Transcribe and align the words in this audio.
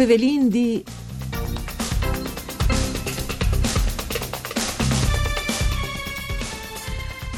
Fevelin 0.00 0.48
di... 0.48 0.82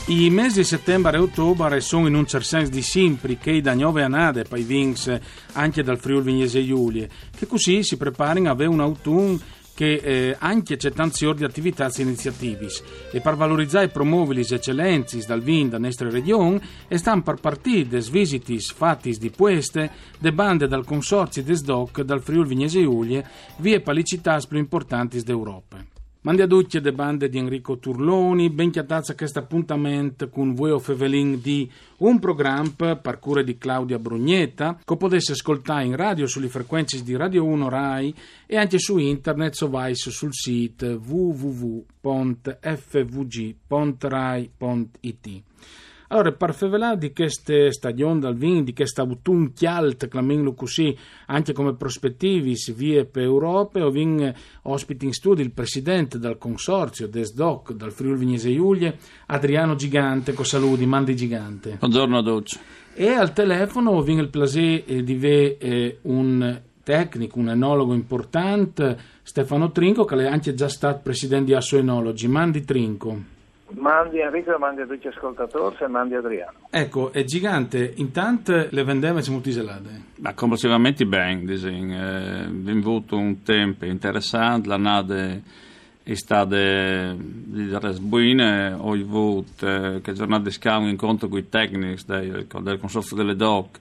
I 0.07 0.31
mesi 0.31 0.59
di 0.59 0.65
settembre 0.65 1.17
e 1.17 1.21
ottobre 1.21 1.81
sono 1.81 2.07
in 2.07 2.15
un 2.15 2.25
certo 2.25 2.47
senso 2.47 2.71
di 2.71 2.83
simpri 2.83 3.37
che 3.37 3.61
da 3.61 3.75
nove 3.75 4.05
annate 4.05 4.45
poi 4.45 4.63
vince 4.63 5.21
anche 5.55 5.83
dal 5.83 5.99
Friuli 5.99 6.23
Vignese 6.23 6.65
Giulie, 6.65 7.11
che 7.37 7.49
così 7.49 7.83
si 7.83 7.97
preparano 7.97 8.47
a 8.47 8.53
avere 8.53 8.71
un 8.71 8.81
autunno 8.81 9.41
che 9.75 9.95
eh, 9.95 10.37
anche 10.39 10.77
c'è 10.77 10.93
tanti 10.93 11.25
ore 11.25 11.39
di 11.39 11.45
attività 11.45 11.91
e 11.91 12.03
iniziative 12.03 12.69
e 13.11 13.21
per 13.21 13.37
valorizzare 13.37 13.87
e 13.87 13.89
promuovere 13.89 14.41
le 14.43 14.55
eccellenze 14.57 15.25
dal 15.27 15.43
vin 15.43 15.69
da 15.69 15.79
nostra 15.79 16.11
regione 16.11 16.61
e 16.89 16.99
stanno 16.99 17.23
per 17.23 17.37
partire 17.37 17.89
des 17.89 18.11
visitis 18.11 18.73
fatti 18.73 19.17
di 19.19 19.31
queste 19.31 19.91
de 20.19 20.33
bande 20.33 20.69
dal 20.69 20.85
consorzio 20.85 21.43
des 21.43 21.63
DOC 21.63 22.03
dal 22.03 22.23
Friuli 22.23 22.49
Vignese 22.49 22.83
Giulie 22.83 23.27
vie 23.59 23.81
palicità 23.81 24.39
più 24.47 24.59
importanti 24.59 25.23
d'Europa. 25.23 25.92
Mandi 26.25 26.43
a 26.43 26.47
tutti 26.47 26.81
le 26.81 26.93
bande 26.93 27.29
di 27.29 27.39
Enrico 27.39 27.79
Turloni, 27.79 28.49
ben 28.49 28.71
chiatazza 28.71 29.11
a 29.11 29.17
questo 29.17 29.41
appuntamento 29.41 30.29
con 30.29 30.55
voi 30.55 30.79
Fevelin 30.79 31.41
di 31.41 31.69
un 31.97 32.21
programma 32.21 32.95
per 32.95 33.19
cura 33.19 33.43
di 33.43 33.59
Claudia 33.59 33.99
Brugnetta 33.99 34.79
che 34.85 34.97
potesse 34.97 35.33
ascoltare 35.33 35.85
in 35.85 35.97
radio 35.97 36.29
sulle 36.29 36.47
frequenze 36.47 37.03
di 37.03 37.17
Radio 37.17 37.45
1 37.45 37.69
Rai 37.69 38.15
e 38.47 38.57
anche 38.57 38.79
su 38.79 38.99
internet 38.99 39.55
so 39.55 39.69
vai 39.69 39.97
sul 39.97 40.33
sito 40.33 40.87
www.fvg.rai.it. 41.05 41.83
Allora, 46.13 46.31
per 46.33 46.53
favelare 46.53 46.99
di 46.99 47.15
queste 47.15 47.73
stagioni 47.73 48.21
dal 48.21 48.37
vin, 48.37 48.65
di 48.65 48.75
questa 48.75 49.01
autunno 49.01 49.51
chialt, 49.55 50.09
chiamiamolo 50.09 50.53
così, 50.53 50.95
anche 51.29 51.55
come 51.55 51.75
prospettivi, 51.75 52.55
vie 52.75 53.07
per 53.07 53.23
Europa, 53.23 53.83
ho 53.83 53.89
vin 53.89 54.31
ospiti 54.65 55.07
in 55.07 55.15
studio 55.15 55.43
il 55.43 55.53
presidente 55.53 56.19
del 56.19 56.37
consorzio 56.37 57.09
DESDOC 57.09 57.73
dal 57.73 57.93
Friuli 57.93 58.19
Vignese 58.19 58.55
Giulie, 58.55 58.99
Adriano 59.29 59.75
Gigante, 59.75 60.35
con 60.35 60.45
saluti, 60.45 60.85
mandi 60.85 61.17
Gigante. 61.17 61.77
Buongiorno 61.79 62.19
a 62.19 62.23
tutti. 62.23 62.59
E 62.93 63.09
al 63.09 63.33
telefono 63.33 63.93
ho 63.93 64.05
il 64.05 64.29
piacere 64.29 65.03
di 65.03 65.15
avere 65.15 65.57
eh, 65.57 65.99
un 66.03 66.61
tecnico, 66.83 67.39
un 67.39 67.49
enologo 67.49 67.95
importante, 67.95 68.99
Stefano 69.23 69.71
Trinco, 69.71 70.05
che 70.05 70.17
è 70.17 70.27
anche 70.27 70.53
già 70.53 70.69
stato 70.69 71.01
presidente 71.03 71.47
di 71.47 71.55
Asso 71.55 71.79
Enologi. 71.79 72.29
Mandi 72.29 72.65
Trinco. 72.65 73.41
Mandi 73.75 74.21
Enrico, 74.21 74.57
mandi 74.59 74.83
a 74.83 74.87
tutti 74.87 75.09
gli 75.09 75.09
ascoltatori 75.09 75.77
e 75.81 75.87
mandi 75.87 76.15
Adriano. 76.15 76.59
Ecco, 76.71 77.13
è 77.13 77.25
gigante, 77.25 77.93
intanto 77.97 78.67
le 78.69 78.85
vendeva 78.85 79.21
molto 79.29 79.49
isolate. 79.49 79.89
Ma 80.19 80.35
complessivamente 80.35 81.05
bene, 81.05 81.45
diciamo. 81.45 81.95
Eh, 81.95 82.45
abbiamo 82.45 82.79
avuto 82.81 83.17
un 83.17 83.43
tempo 83.43 83.85
interessante, 83.85 84.69
la 84.69 84.77
nade 84.77 85.43
è 86.03 86.15
stata 86.15 87.15
di 87.17 87.97
buone, 88.01 88.73
ho 88.73 88.93
avuto 88.93 89.67
eh, 89.67 90.01
che 90.03 90.13
giornate 90.13 90.45
di 90.45 90.51
scambio 90.51 90.91
incontro 90.91 91.29
con 91.29 91.39
i 91.39 91.49
tecnici 91.49 92.05
del, 92.07 92.47
del 92.61 92.79
consorzio 92.79 93.17
delle 93.17 93.37
DOC, 93.37 93.81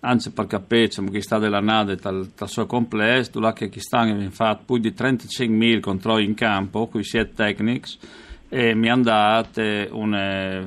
anzi 0.00 0.32
per 0.32 0.46
capire 0.46 0.88
che 0.88 1.20
sta 1.20 1.38
della 1.38 1.60
nade 1.60 1.96
dal, 1.96 2.30
dal 2.34 2.48
suo 2.48 2.64
complesso, 2.66 3.38
là 3.38 3.52
che 3.52 3.70
stanno 3.76 4.12
abbiamo 4.12 4.30
fatto 4.30 4.64
più 4.64 4.78
di 4.78 4.94
35.000 4.96 5.80
controlli 5.80 6.24
in 6.24 6.34
campo 6.34 6.86
con 6.86 7.00
i 7.00 7.04
sette 7.04 7.34
tecnici 7.34 7.98
e 8.50 8.74
mi 8.74 8.88
hanno 8.88 9.02
dato 9.02 9.60
una 9.90 10.66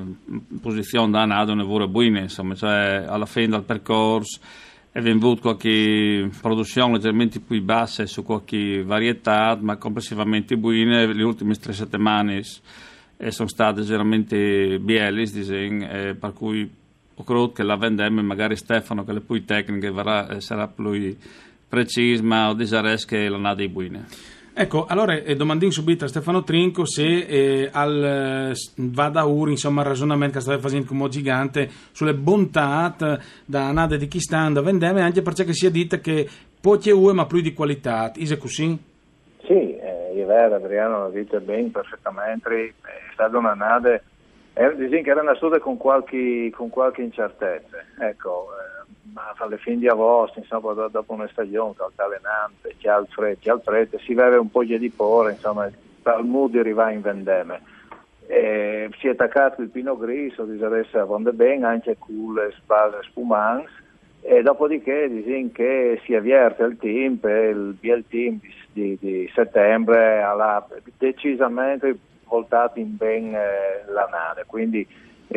posizione 0.60 1.10
da 1.10 1.24
nada 1.24 1.52
una 1.52 1.64
buona 1.64 1.88
buona 1.88 2.20
insomma 2.20 2.54
cioè 2.54 3.04
alla 3.06 3.26
fine 3.26 3.48
del 3.48 3.64
percorso 3.64 4.38
è 4.92 5.00
venuto 5.00 5.40
qualche 5.40 6.30
produzione 6.40 6.92
leggermente 6.92 7.40
più 7.40 7.60
bassa 7.62 8.06
su 8.06 8.22
qualche 8.22 8.84
varietà 8.84 9.58
ma 9.60 9.76
complessivamente 9.76 10.56
buone 10.56 11.12
le 11.12 11.22
ultime 11.24 11.54
tre 11.54 11.72
settimane 11.72 12.42
sono 12.42 13.48
state 13.48 13.82
veramente 13.82 14.78
belle 14.78 15.24
per 16.18 16.32
cui 16.34 16.70
ho 17.14 17.24
creduto 17.24 17.52
che 17.52 17.62
la 17.64 17.76
vendemmo 17.76 18.22
magari 18.22 18.54
Stefano 18.54 19.04
che 19.04 19.12
le 19.12 19.20
poi 19.20 19.44
tecniche 19.44 19.90
varrà, 19.90 20.40
sarà 20.40 20.68
più 20.68 21.16
precisa 21.68 22.22
ma 22.22 22.48
ho 22.48 22.54
desiderio 22.54 22.96
che 23.06 23.28
la 23.28 23.38
nada 23.38 23.62
è 23.62 23.68
buona 23.68 24.06
Ecco, 24.54 24.84
allora 24.84 25.14
eh, 25.14 25.34
domandin 25.34 25.70
subito 25.70 26.04
a 26.04 26.08
Stefano 26.08 26.42
Trinco 26.42 26.84
se 26.84 27.04
eh, 27.04 27.70
al 27.72 28.52
eh, 28.52 28.52
vada 28.76 29.24
uri, 29.24 29.52
insomma, 29.52 29.80
il 29.80 29.88
ragionamento 29.88 30.34
che 30.34 30.40
stava 30.42 30.58
facendo 30.58 30.86
come 30.86 31.08
gigante 31.08 31.70
sulle 31.92 32.12
bontà 32.12 32.94
da 33.46 33.72
nada 33.72 33.96
di 33.96 34.06
chi 34.08 34.20
sta 34.20 34.46
da 34.50 34.60
vendere, 34.60 35.00
anche 35.00 35.22
perché 35.22 35.54
si 35.54 35.64
è 35.64 35.70
detto 35.70 36.00
che 36.00 36.28
poche 36.60 36.90
UE 36.90 37.14
ma 37.14 37.24
più 37.24 37.40
di 37.40 37.54
qualità, 37.54 38.12
è 38.12 38.36
così? 38.36 38.78
Sì, 39.44 39.76
eh, 39.76 40.12
è 40.14 40.24
vero, 40.24 40.56
Adriano 40.56 41.04
lo 41.04 41.10
dice 41.10 41.40
bene, 41.40 41.70
perfettamente, 41.70 42.74
è 42.82 43.12
stata 43.14 43.38
una 43.38 43.54
nada, 43.54 43.98
eh, 44.54 45.02
che 45.02 45.10
era 45.10 45.22
nascuta 45.22 45.58
con 45.58 45.76
qualche, 45.76 46.50
con 46.54 46.68
qualche 46.68 47.02
incertezza, 47.02 47.78
ecco, 48.00 48.48
eh, 48.50 48.90
ma 49.12 49.32
alle 49.38 49.58
fine 49.58 49.78
di 49.78 49.88
agosto, 49.88 50.38
insomma, 50.38 50.72
dopo 50.88 51.12
una 51.12 51.28
stagione 51.28 51.74
altalenante, 51.76 52.74
che 52.78 52.88
al 52.88 53.06
freddo, 53.08 53.52
al 53.52 53.62
freddo, 53.62 53.98
si 53.98 54.14
vede 54.14 54.36
un 54.36 54.50
po' 54.50 54.64
di 54.64 54.92
porre, 54.94 55.32
insomma, 55.32 55.70
dal 56.02 56.24
mood 56.24 56.54
arriva 56.56 56.90
in 56.90 57.00
vendeme. 57.00 57.60
E 58.26 58.88
si 58.98 59.08
è 59.08 59.10
attaccato 59.10 59.62
il 59.62 59.68
Pino 59.68 59.96
Grigio, 59.96 60.44
di 60.44 60.62
adesso 60.62 61.04
vonde 61.06 61.32
bene, 61.32 61.66
anche 61.66 61.96
con 61.98 62.34
le 62.34 62.52
spase 62.56 62.98
spumanze, 63.02 63.80
e 64.20 64.42
dopodiché 64.42 65.08
dicono 65.08 65.50
che 65.52 66.00
si 66.04 66.14
avvierte 66.14 66.62
il 66.62 66.76
team 66.78 67.18
il 67.22 67.76
BL 67.80 68.04
team 68.08 68.38
di, 68.72 68.96
di 69.00 69.30
settembre, 69.34 70.22
alla 70.22 70.64
decisamente 70.96 71.98
voltato 72.32 72.78
in 72.78 72.96
ben 72.96 73.34
eh, 73.34 73.84
la 73.92 74.08
nave, 74.10 74.44
quindi 74.46 74.86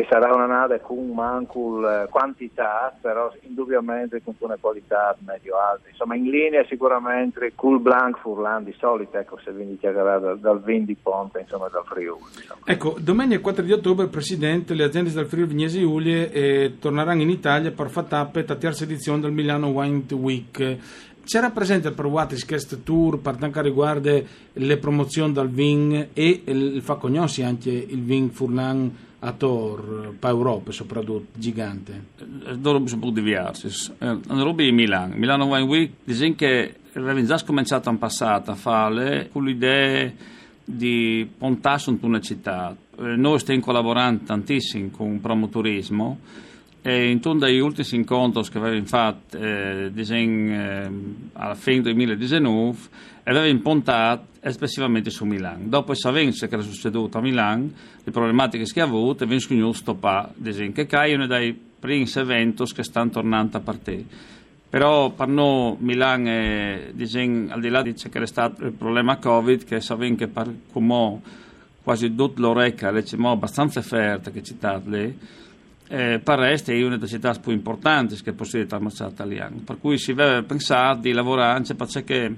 sarà 0.10 0.34
una 0.34 0.46
nave 0.46 0.82
con 0.82 1.10
mancul 1.14 1.86
eh, 1.86 2.08
quantità, 2.10 2.94
però 3.00 3.32
indubbiamente 3.42 4.22
con 4.22 4.36
una 4.40 4.58
qualità 4.60 5.16
medio-alta. 5.20 5.88
Insomma, 5.90 6.16
in 6.16 6.30
linea 6.30 6.66
sicuramente 6.68 7.54
col 7.56 7.80
Blanc 7.80 8.20
Furlan 8.20 8.64
di 8.64 8.76
solito, 8.78 9.18
ecco, 9.18 9.40
se 9.44 9.52
vieni 9.52 9.78
chiacchierata 9.78 10.26
dal, 10.26 10.40
dal 10.40 10.62
Vin 10.62 10.86
di 10.86 10.96
Ponte, 10.96 11.40
insomma, 11.40 11.68
dal 11.70 11.84
Friuli. 11.86 12.22
Insomma. 12.36 12.62
Ecco, 12.66 12.96
domenica 13.00 13.40
4 13.40 13.64
di 13.64 13.72
ottobre, 13.72 14.08
Presidente, 14.08 14.74
le 14.74 14.84
aziende 14.84 15.12
del 15.12 15.28
Friuli 15.28 15.48
Vignesi 15.48 15.80
Giulie 15.80 16.32
eh, 16.32 16.74
torneranno 16.80 17.22
in 17.22 17.30
Italia 17.30 17.72
per 17.72 17.90
far 17.90 18.06
tappe 18.06 18.44
la 18.46 18.56
terza 18.56 18.84
edizione 18.84 19.22
del 19.22 19.32
Milano 19.32 19.68
Wine 19.68 20.04
Week. 20.12 20.78
C'era 21.26 21.50
presente 21.50 21.90
per 21.90 22.06
Watis 22.06 22.46
questo 22.46 22.82
tour 22.82 23.18
per 23.18 23.38
quanto 23.38 23.60
riguarda 23.60 24.22
le 24.54 24.78
promozioni 24.78 25.34
dal 25.34 25.50
vin 25.50 26.10
e 26.14 26.42
il 26.46 26.82
fa 26.84 26.96
conosci 26.96 27.42
anche 27.42 27.72
il 27.72 28.04
vin 28.04 28.30
Furlan 28.30 28.96
a 29.20 29.32
Tor, 29.32 30.14
per 30.20 30.30
Europa 30.30 30.72
soprattutto, 30.72 31.38
gigante? 31.40 32.10
Dopo 32.58 32.86
sono 32.86 33.02
un 33.02 33.10
po' 33.10 33.10
diversi. 33.10 33.70
Andrò 33.98 34.52
a 34.52 34.72
Milano. 34.72 35.16
Milano 35.16 35.46
Wine 35.46 35.66
Week, 35.66 35.92
dicono 36.04 36.36
che 36.36 36.76
avevamo 36.94 37.26
già 37.26 37.42
cominciato 37.44 37.90
in 37.90 37.98
passato 37.98 38.52
a 38.52 38.56
fare 38.56 39.30
con 39.32 39.46
l'idea 39.46 40.12
di 40.64 41.28
puntare 41.38 41.80
su 41.80 41.98
una 42.02 42.22
città. 42.22 42.76
Noi 42.98 43.40
stiamo 43.40 43.62
collaborando 43.62 44.26
tantissimo 44.26 44.92
con 44.92 45.20
promoturismo 45.20 46.20
e 46.88 47.10
in 47.10 47.20
tutti 47.20 47.52
gli 47.52 47.58
ultimi 47.58 47.88
incontri 47.94 48.44
che 48.44 48.60
abbiamo 48.60 48.86
fatto 48.86 49.40
eh, 49.40 49.92
eh, 49.92 50.90
alla 51.34 51.56
fine 51.56 51.82
del 51.82 51.96
2019 51.96 52.78
avevamo 53.24 53.60
puntato 53.62 54.28
espressivamente 54.40 55.10
su 55.10 55.26
Milano. 55.26 55.64
Dopo 55.66 55.96
sapendo 55.96 56.36
che 56.38 56.46
era 56.46 56.62
succeduto 56.62 57.18
a 57.18 57.22
Milano, 57.22 57.72
le 58.04 58.12
problematiche 58.12 58.66
che 58.66 58.82
ha 58.82 58.84
avuto, 58.84 59.24
abbiamo 59.24 59.42
sconosciuto 59.42 59.74
stoppare, 59.74 60.72
che 60.74 60.86
caiono 60.86 61.26
dai 61.26 61.60
primi 61.80 62.08
eventi 62.18 62.64
che 62.72 62.84
stanno 62.84 63.10
tornando 63.10 63.58
a 63.58 63.62
partire. 63.62 64.06
Però 64.70 65.10
per 65.10 65.28
noi 65.28 65.78
Milano 65.80 66.30
è, 66.30 66.92
diciamo, 66.94 67.52
al 67.52 67.62
di 67.62 67.70
là 67.70 67.82
di 67.82 67.94
che 67.94 68.22
è 68.22 68.28
stato 68.28 68.64
il 68.64 68.74
problema 68.74 69.18
Covid, 69.18 69.64
che 69.64 69.82
sappiamo 69.82 70.16
che 70.18 70.28
per 70.28 70.54
come 70.72 71.20
quasi 71.82 72.14
tutta 72.14 72.42
l'orecchia 72.42 72.92
le 72.92 73.04
abbastanza 73.24 73.80
offerte 73.80 74.32
che 74.32 74.44
citate 74.44 74.90
lì, 74.90 75.18
eh, 75.88 76.20
Pareste 76.24 76.74
è 76.74 76.84
una 76.84 76.98
delle 76.98 77.08
città 77.08 77.34
più 77.34 77.52
importanti 77.52 78.16
che 78.22 78.34
possiede 78.34 78.66
il 78.76 78.82
mercato 78.82 79.12
italiano, 79.12 79.58
per 79.64 79.78
cui 79.80 79.98
si 79.98 80.14
deve 80.14 80.44
pensare 80.44 81.00
di 81.00 81.12
lavorare 81.12 81.58
anche 81.58 81.76
perché 81.76 82.36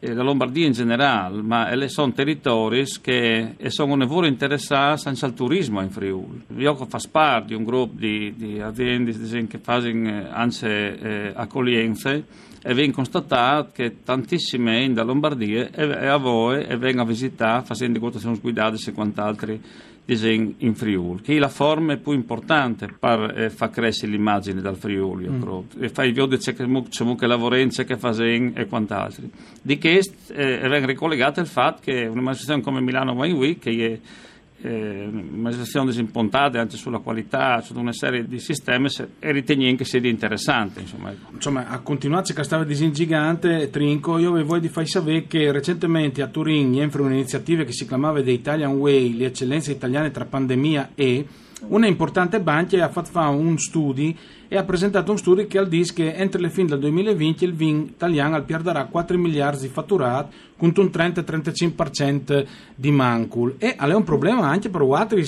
eh, 0.00 0.12
la 0.12 0.22
Lombardia 0.22 0.66
in 0.66 0.72
generale, 0.72 1.40
ma 1.40 1.70
sono 1.88 2.12
territori 2.12 2.84
che 3.00 3.56
sono 3.68 3.94
nevore 3.94 4.28
interessati 4.28 5.08
anche 5.08 5.24
al 5.24 5.34
turismo 5.34 5.80
in 5.80 5.90
Friuli. 5.90 6.42
Io 6.56 6.74
faccio 6.74 7.08
parte 7.10 7.46
di 7.48 7.54
un 7.54 7.64
gruppo 7.64 7.96
di, 7.96 8.34
di 8.36 8.60
aziende 8.60 9.12
che 9.46 9.58
fanno 9.58 10.28
anche 10.30 10.98
eh, 10.98 11.32
accoglienze 11.34 12.24
e 12.66 12.72
vengo 12.72 12.94
constatato 12.94 13.70
che 13.72 14.02
tantissime 14.02 14.82
in 14.82 14.94
da 14.94 15.02
Lombardia 15.02 15.70
e, 15.70 16.06
a 16.06 16.16
voi 16.16 16.64
e 16.64 16.76
vengono 16.76 17.02
a 17.02 17.06
visitare 17.06 17.62
facendo 17.64 17.98
quotazioni 17.98 18.38
guidate 18.38 18.78
e 18.86 18.92
quant'altro 18.92 19.58
in, 20.06 20.54
in 20.58 20.74
Friuli, 20.74 21.22
che 21.22 21.36
è 21.36 21.38
la 21.38 21.48
forma 21.48 21.96
più 21.96 22.12
importante 22.12 22.88
per 22.98 23.34
eh, 23.36 23.50
far 23.50 23.70
crescere 23.70 24.12
l'immagine 24.12 24.60
dal 24.60 24.76
Friuli. 24.76 25.28
Mm. 25.28 25.42
E 25.80 25.88
fai 25.88 26.12
vedere 26.12 26.36
c'è 26.38 26.54
che, 26.54 26.66
c'è 26.88 27.16
che 27.16 27.26
lavora, 27.26 27.66
c'è 27.66 27.84
che 27.84 27.96
fa 27.96 28.12
e 28.22 28.66
quant'altro. 28.68 29.24
Di 29.62 29.78
questo 29.78 30.32
eh, 30.34 30.58
viene 30.60 30.86
ricollegato 30.86 31.40
il 31.40 31.46
fatto 31.46 31.80
che 31.82 32.02
una 32.02 32.20
manifestazione 32.20 32.62
come 32.62 32.80
Milano 32.80 33.12
Wine 33.12 33.36
Week, 33.36 33.58
che 33.58 33.70
è 33.70 33.98
eh, 34.64 35.08
manifestazioni 35.10 35.88
disimpuntate 35.88 36.58
anche 36.58 36.76
sulla 36.76 36.98
qualità, 36.98 37.60
su 37.60 37.78
una 37.78 37.92
serie 37.92 38.26
di 38.26 38.38
sistemi 38.38 38.88
e 39.18 39.32
riteniamo 39.32 39.76
che 39.76 39.84
sia 39.84 40.00
interessante. 40.08 40.80
Insomma, 40.80 41.14
insomma 41.32 41.68
a 41.68 41.80
continuare 41.80 42.32
che 42.32 42.42
stava 42.42 42.64
gigante, 42.64 43.68
Trinco, 43.68 44.16
io 44.16 44.32
vi 44.32 44.42
voglio 44.42 44.68
far 44.70 44.86
sapere 44.86 45.26
che 45.26 45.52
recentemente 45.52 46.22
a 46.22 46.28
Turin 46.28 46.74
è 46.78 46.88
un'iniziativa 46.96 47.64
che 47.64 47.72
si 47.72 47.86
chiamava 47.86 48.22
The 48.22 48.30
Italian 48.30 48.72
Way, 48.72 49.16
le 49.16 49.26
eccellenze 49.26 49.72
italiane 49.72 50.10
tra 50.10 50.24
pandemia 50.24 50.92
e 50.94 51.26
una 51.68 51.86
importante 51.86 52.40
banca 52.40 52.84
ha 52.84 52.88
fatto 52.88 53.18
un 53.18 53.58
studio 53.58 54.14
e 54.48 54.56
ha 54.56 54.64
presentato 54.64 55.10
un 55.10 55.18
studio 55.18 55.46
che 55.46 55.66
dice 55.68 55.92
che 55.92 56.14
entro 56.14 56.40
le 56.40 56.50
fine 56.50 56.68
del 56.68 56.78
2020 56.80 57.44
il 57.44 57.54
vin 57.54 57.80
italiano 57.82 58.42
perderà 58.42 58.84
4 58.84 59.18
miliardi 59.18 59.62
di 59.62 59.68
fatturati 59.68 60.34
con 60.56 60.72
un 60.76 60.90
30-35% 60.92 62.46
di 62.74 62.90
mancul 62.90 63.56
e 63.58 63.76
è 63.76 63.94
un 63.94 64.04
problema 64.04 64.48
anche 64.48 64.68
per 64.68 64.82
altri 64.82 65.24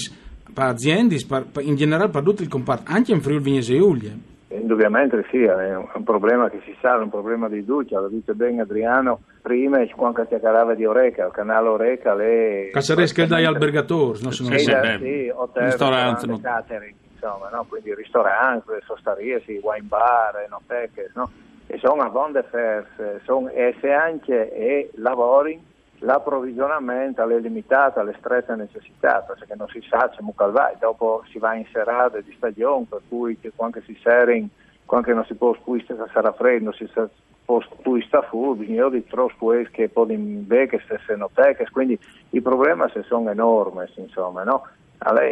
aziende, 0.55 1.19
in 1.61 1.77
generale 1.77 2.11
per 2.11 2.23
tutto 2.23 2.43
il 2.43 2.49
comparto, 2.49 2.91
anche 2.91 3.13
in 3.13 3.21
Friuli 3.21 3.43
Vignese 3.43 3.75
Ulie. 3.75 4.36
Indubbiamente 4.49 5.27
sì, 5.29 5.43
è 5.43 5.77
un 5.77 6.05
problema 6.05 6.49
che 6.49 6.61
si 6.65 6.75
sa, 6.81 6.95
è 6.95 7.03
un 7.03 7.11
problema 7.11 7.49
di 7.49 7.65
Duccia, 7.65 7.99
lo 7.99 8.07
dice 8.07 8.33
bene 8.35 8.63
Adriano, 8.63 9.23
prima 9.43 9.85
quando 9.97 10.25
si 10.29 10.37
parlava 10.39 10.75
di 10.75 10.85
Oreca, 10.85 11.27
il 11.27 11.33
canale 11.33 11.67
Oreca 11.67 12.15
le... 12.15 12.71
Casaresca 12.73 13.27
dai 13.27 13.45
albergatori, 13.45 14.21
no? 14.23 14.31
Sì, 14.31 14.45
sì, 14.45 14.59
sì, 14.59 15.33
hotel, 15.35 15.65
ristorante, 15.65 16.27
no? 16.27 16.39
catering, 16.39 16.95
insomma, 17.13 17.49
no? 17.51 17.67
quindi 17.69 17.93
ristoranti, 17.93 18.71
sostarie, 18.85 19.43
sì, 19.45 19.61
wine 19.61 19.87
bar, 19.89 20.37
enoteche, 20.47 21.11
no? 21.15 21.29
e 21.67 21.79
sono 21.79 22.03
a 22.03 22.09
bonde 22.09 22.45
ferse, 22.49 23.21
sono, 23.25 23.49
e 23.49 23.75
se 23.81 23.91
anche 23.91 24.53
e 24.53 24.91
lavori 24.95 25.61
l'approvvigionamento 26.01 27.23
è 27.23 27.39
limitato 27.39 28.01
alle 28.01 28.15
strette 28.19 28.55
necessità, 28.55 29.21
perché 29.27 29.55
non 29.55 29.69
si 29.69 29.83
sa 29.89 30.09
c'è 30.09 30.23
calvai, 30.35 30.75
dopo 30.79 31.23
si 31.31 31.39
va 31.39 31.55
in 31.55 31.67
serate 31.73 32.23
di 32.23 32.35
stagione, 32.37 32.87
per 32.89 33.01
cui 33.09 33.39
quando 33.55 33.81
si 33.83 33.99
serin, 34.03 34.49
quando 34.85 35.13
non 35.15 35.25
si 35.25 35.35
può 35.35 35.55
spustare 35.55 36.09
sarà 36.13 36.33
freddo, 36.33 36.73
si 36.73 36.89
può 37.45 37.61
spustare 37.61 38.27
fuori, 38.29 38.61
bisogna 38.61 38.89
di 38.89 39.05
troppo 39.07 39.53
che 39.71 39.89
poi 39.89 40.13
in 40.13 40.47
becche, 40.47 40.81
stesse 40.85 41.15
noteche, 41.17 41.69
quindi 41.71 41.99
i 42.31 42.41
problemi 42.41 42.83
sono 43.07 43.31
enormi, 43.31 43.85
insomma, 43.97 44.43
no? 44.43 44.67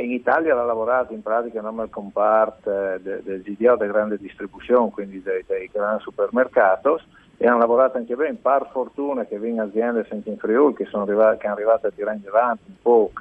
In 0.00 0.12
Italia 0.12 0.52
ha 0.52 0.62
lavorato 0.62 1.14
in 1.14 1.22
pratica 1.22 1.60
nel 1.62 1.88
comparto 1.90 2.70
del 3.00 3.42
GDO, 3.42 3.76
della 3.76 3.92
grande 3.92 4.18
distribuzione, 4.18 4.90
quindi 4.90 5.22
dei, 5.22 5.42
dei 5.46 5.70
grandi 5.72 6.02
supermercati, 6.02 6.88
e 7.44 7.46
hanno 7.46 7.58
lavorato 7.58 7.98
anche 7.98 8.16
bene, 8.16 8.38
par 8.40 8.70
fortuna 8.72 9.26
che 9.26 9.38
vengono 9.38 9.68
aziende 9.68 10.06
sempre 10.08 10.30
in 10.30 10.38
Friuli 10.38 10.74
che 10.74 10.86
sono 10.86 11.02
arrivate, 11.02 11.36
che 11.36 11.46
hanno 11.46 11.56
arrivato 11.56 11.86
a 11.86 11.90
tirare 11.90 12.18
avanti 12.26 12.62
un 12.68 12.74
po', 12.80 13.12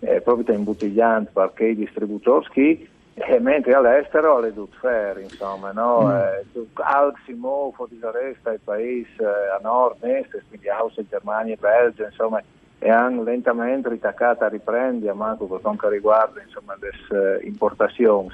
eh, 0.00 0.20
proprio 0.20 0.54
imbottiglianti 0.54 1.30
perché 1.32 1.68
i 1.68 1.74
distributori 1.74 2.86
eh, 3.14 3.38
mentre 3.40 3.72
all'estero 3.72 4.40
le 4.40 4.52
dut 4.52 4.74
fair, 4.78 5.20
insomma, 5.20 5.72
no? 5.72 6.02
Mm. 6.02 6.10
Eh, 6.10 6.66
Alximo, 6.74 7.72
Fodisaresta, 7.74 8.52
i 8.52 8.58
paesi 8.62 9.08
eh, 9.20 9.24
a 9.24 9.58
nord, 9.62 10.04
est, 10.04 10.42
quindi 10.48 10.68
Austria, 10.68 11.06
Germania, 11.08 11.56
Belgio, 11.58 12.04
insomma, 12.04 12.42
e 12.78 12.90
hanno 12.90 13.22
lentamente 13.22 13.88
ritaccato 13.88 14.44
a 14.44 14.48
riprendere, 14.48 15.14
manco 15.14 15.46
per 15.46 15.62
quanto 15.62 15.88
riguarda 15.88 16.42
insomma, 16.42 16.76
le 16.78 16.90
eh, 16.90 17.46
importazioni 17.46 18.28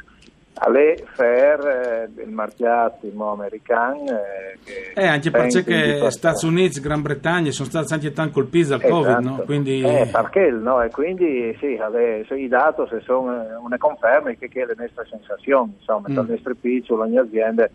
alle 0.58 1.05
fair 1.12 2.08
eh, 2.16 2.22
il 2.22 2.31
mercato 2.31 3.06
americano 3.31 4.05
eh, 4.05 4.93
eh, 4.94 5.06
anche 5.06 5.31
perché 5.31 5.62
che 5.62 6.10
Stati 6.10 6.46
Uniti 6.46 6.81
Gran 6.81 7.02
Bretagna 7.02 7.50
sono 7.50 7.69
stati 7.69 7.93
anche 7.93 8.12
tanto 8.12 8.34
colpiti 8.34 8.69
dal 8.69 8.81
esatto. 8.81 8.94
Covid 8.94 9.19
no? 9.19 9.43
quindi... 9.44 9.82
Eh, 9.82 10.08
perché 10.10 10.50
no? 10.50 10.82
e 10.82 10.90
quindi 10.90 11.56
sì, 11.60 11.78
alle, 11.81 12.26
i 12.31 12.49
dati 12.49 12.82
sono 13.05 13.60
una 13.62 13.78
conferma 13.78 14.32
che, 14.32 14.49
che 14.49 14.66
le 14.66 14.75
nostre 14.76 15.06
sensazioni 15.08 15.75
insomma, 15.78 16.08
mm. 16.08 16.16
le 16.16 16.25
nostre 16.28 16.55
piccole, 16.55 17.02
ogni 17.02 17.19
azienda 17.19 17.69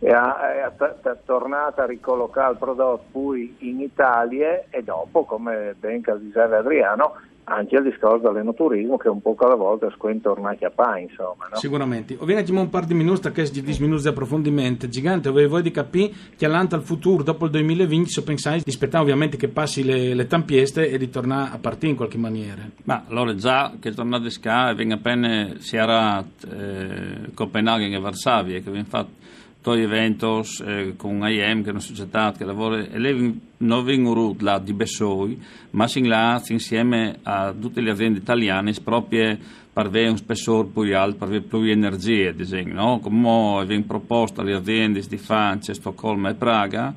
è, 0.00 0.08
è, 0.08 0.72
è, 0.76 1.16
tornata 1.24 1.82
a 1.82 1.86
ricollocare 1.86 2.52
il 2.52 2.58
prodotto 2.58 3.04
poi 3.10 3.54
in 3.60 3.80
Italia 3.80 4.64
e 4.70 4.82
dopo 4.82 5.24
come 5.24 5.74
ben 5.78 6.02
diceva 6.18 6.58
Adriano 6.58 7.14
anche 7.44 7.76
il 7.76 7.82
discorso 7.82 8.30
dell'enoturismo 8.30 8.96
che 8.96 9.08
un 9.08 9.20
po' 9.20 9.34
alla 9.38 9.56
volta 9.56 9.90
squentorna 9.90 10.50
a 10.50 10.70
pa, 10.70 10.98
insomma. 10.98 11.48
No? 11.50 11.56
Sicuramente. 11.56 12.16
Ovviamente 12.20 12.52
un 12.52 12.68
par 12.68 12.84
di 12.84 12.94
minuti 12.94 13.30
che 13.32 13.44
si 13.46 13.62
disminuisce 13.62 14.04
di 14.04 14.14
approfondimento. 14.14 14.88
Gigante, 14.88 15.30
voi 15.30 15.62
di 15.62 15.72
capire 15.72 16.12
che 16.36 16.46
all'anta 16.46 16.76
al 16.76 16.82
futuro, 16.82 17.24
dopo 17.24 17.46
il 17.46 17.50
2020, 17.50 18.08
se 18.08 18.22
pensate 18.22 18.58
di 18.58 18.70
aspettare 18.70 19.02
ovviamente 19.02 19.36
che 19.36 19.48
passi 19.48 19.82
le, 19.82 20.14
le 20.14 20.26
tampieste 20.26 20.88
e 20.88 20.96
di 20.96 21.10
tornare 21.10 21.50
a 21.54 21.58
partire 21.58 21.90
in 21.90 21.96
qualche 21.96 22.18
maniera. 22.18 22.62
Ma 22.84 23.04
allora 23.08 23.34
già 23.34 23.72
che 23.80 23.92
tornate 23.92 24.26
a 24.26 24.30
Sca 24.30 24.70
e 24.70 24.74
venga 24.74 24.94
appena 24.94 25.54
si 25.58 25.76
era 25.76 26.22
eh, 26.48 27.32
Copenaghen 27.34 27.92
e 27.92 27.98
Varsavia 27.98 28.60
che 28.60 28.70
viene 28.70 28.86
fatto 28.86 29.20
due 29.62 29.82
eventi 29.82 30.26
eh, 30.64 30.94
con 30.96 31.16
IM, 31.26 31.62
che 31.62 31.68
è 31.68 31.70
una 31.70 31.80
società 31.80 32.32
che 32.36 32.44
lavora, 32.44 32.78
e 32.78 33.34
vengono 33.58 34.34
là 34.40 34.58
di 34.58 34.72
Bessoi, 34.72 35.38
si 35.86 36.06
là 36.06 36.42
insieme 36.48 37.18
a 37.22 37.52
tutte 37.52 37.80
le 37.80 37.90
aziende 37.90 38.18
italiane 38.18 38.72
proprio 38.82 39.36
per 39.72 39.86
avere 39.86 40.08
un 40.08 40.16
spessore 40.16 40.68
più 40.68 40.96
alto, 40.96 41.18
per 41.18 41.28
avere 41.28 41.42
più 41.44 41.60
energia, 41.60 42.32
disegno, 42.32 42.74
no? 42.74 42.98
come 42.98 43.64
viene 43.66 43.84
proposto 43.84 44.40
alle 44.40 44.54
aziende 44.54 45.00
di 45.06 45.16
Francia, 45.16 45.74
Stoccolma 45.74 46.30
e 46.30 46.34
Praga, 46.34 46.94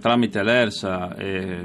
tramite 0.00 0.42
l'ERSA 0.42 1.16
e, 1.16 1.58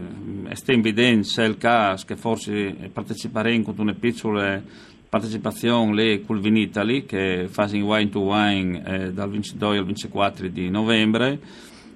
e 0.47 0.55
sta 0.55 0.71
in 0.71 0.79
evidenza 0.79 1.43
il 1.43 1.57
caso 1.57 2.05
che 2.05 2.15
forse 2.15 2.89
parteciperemo 2.91 3.63
con 3.63 3.75
una 3.77 3.93
piccola 3.93 4.61
partecipazione 5.09 5.93
lì 5.93 6.25
col 6.25 6.39
Vin 6.39 6.57
Italy 6.57 7.05
che 7.05 7.47
fa 7.49 7.67
in 7.71 7.83
wine 7.83 8.09
to 8.09 8.19
wine 8.19 8.83
eh, 8.85 9.13
dal 9.13 9.29
22 9.29 9.77
al 9.77 9.85
24 9.85 10.47
di 10.47 10.69
novembre 10.69 11.39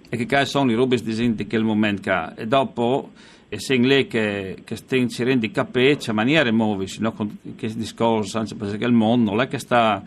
e 0.10 0.26
che 0.26 0.46
sono 0.46 0.72
i 0.72 0.76
rubis 0.76 1.04
di 1.04 1.48
che 1.48 1.56
il 1.56 1.64
momento 1.64 2.02
che 2.02 2.42
e 2.42 2.48
dopo 2.48 3.12
e 3.50 3.60
se 3.60 3.76
in 3.76 3.86
lei 3.86 4.08
che, 4.08 4.60
che 4.64 4.76
sta 4.78 4.96
inserendo 4.96 5.46
i 5.46 5.52
capecci 5.52 6.10
a 6.10 6.14
maniere 6.14 6.52
muovi 6.52 6.88
no? 7.00 7.14
che 7.56 7.74
discorso 7.76 8.40
anche 8.40 8.56
perché 8.56 8.86
il 8.86 8.94
mondo 8.94 9.38
è 9.42 9.48
che 9.48 9.60
sta 9.60 10.02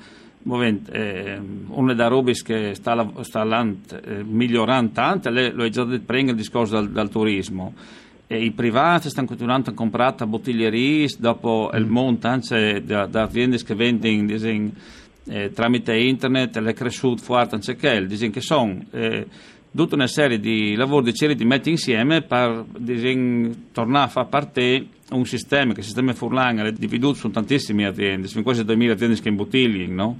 muovendo 0.45 0.91
eh, 0.93 1.39
una 1.69 1.95
da 1.95 2.09
rubis 2.09 2.43
che 2.43 2.75
sta, 2.75 3.07
sta 3.21 3.67
eh, 4.03 4.23
migliorando 4.25 4.93
tanto 4.93 5.31
lo 5.31 5.65
è 5.65 5.69
già 5.69 5.85
detto 5.85 6.05
prima 6.07 6.31
il 6.31 6.37
discorso 6.37 6.75
dal, 6.75 6.91
dal 6.91 7.11
turismo 7.11 7.75
i 8.29 8.51
privati 8.53 9.11
stanno 9.11 9.27
continuando 9.27 9.71
a 9.71 9.75
comprare 9.75 10.27
bottiglie 10.27 11.07
dopo 11.19 11.71
mm. 11.73 11.79
il 11.79 11.87
monte 11.87 12.27
anche 12.27 12.83
da, 12.85 13.07
da 13.07 13.23
aziende 13.23 13.63
che 13.63 13.75
vendono 13.75 14.25
disin, 14.25 14.73
eh, 15.27 15.51
tramite 15.53 15.97
internet 15.97 16.59
è 16.59 16.73
cresciuto 16.73 17.23
forte 17.23 17.57
anche 17.57 17.77
che, 17.77 18.07
disin, 18.07 18.31
che 18.31 18.41
sono 18.41 18.83
eh, 18.93 19.27
tutta 19.75 19.95
una 19.95 20.07
serie 20.07 20.39
di 20.39 20.75
lavori 20.75 21.07
di 21.07 21.15
certi 21.15 21.45
metti 21.45 21.71
insieme 21.71 22.23
per 22.23 22.65
disin, 22.79 23.67
tornare 23.73 24.07
a 24.07 24.09
far 24.09 24.29
parte 24.29 24.87
un 25.11 25.27
sistema 25.27 25.73
che 25.73 25.81
il 25.81 25.85
sistema 25.85 26.15
Furlan 26.15 26.59
è 26.61 26.73
dividuto 26.73 27.15
su 27.15 27.31
tantissime 27.31 27.87
aziende, 27.87 28.27
sono 28.27 28.43
quasi 28.43 28.65
2000 28.65 28.93
aziende 28.93 29.21
che 29.21 29.29
imbottigliano, 29.29 29.95
no? 29.95 30.19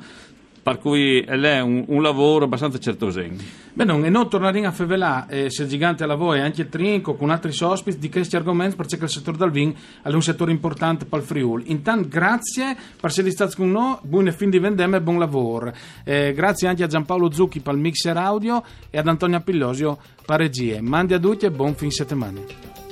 Per 0.65 0.79
cui 0.79 1.21
è 1.21 1.61
un, 1.61 1.85
un 1.89 2.01
lavoro 2.01 2.47
abbastanza 2.47 2.79
certosen. 2.79 3.37
Bene, 3.75 4.07
e 4.07 4.09
noi 4.09 4.29
torneremo 4.29 4.67
a 4.67 4.71
favelare, 4.71 5.45
eh, 5.45 5.51
se 5.51 5.65
il 5.65 5.69
gigante 5.69 6.07
la 6.07 6.15
voi, 6.15 6.41
anche 6.41 6.63
il 6.63 6.69
Trinco, 6.71 7.17
con 7.17 7.29
altri 7.29 7.55
ospiti, 7.61 7.99
di 7.99 8.09
questi 8.09 8.35
argomenti, 8.35 8.75
perché 8.75 8.97
il 8.97 9.11
settore 9.11 9.37
del 9.37 9.51
vin 9.51 9.75
è 10.03 10.09
un 10.09 10.23
settore 10.23 10.53
importante 10.53 11.05
per 11.05 11.19
il 11.19 11.25
Friuli. 11.27 11.65
Intanto, 11.67 12.09
grazie 12.09 12.75
per 12.99 13.11
essere 13.11 13.31
stati 13.31 13.57
con 13.57 13.71
noi, 13.71 13.97
buon 14.01 14.33
fin 14.35 14.49
di 14.49 14.59
vendemme 14.59 14.97
e 14.97 15.01
buon 15.03 15.19
lavoro. 15.19 15.71
Eh, 16.03 16.33
grazie 16.33 16.67
anche 16.67 16.83
a 16.83 16.87
Giampaolo 16.87 17.31
Zucchi 17.31 17.61
per 17.61 17.75
il 17.75 17.81
mixer 17.81 18.17
audio 18.17 18.65
e 18.89 18.97
ad 18.97 19.07
Antonio 19.07 19.41
Pillosio 19.41 19.99
per 20.25 20.39
regie. 20.39 20.81
Mandi 20.81 21.13
a 21.13 21.19
tutti 21.19 21.45
e 21.45 21.51
buon 21.51 21.75
fin 21.75 21.91
settimana. 21.91 22.84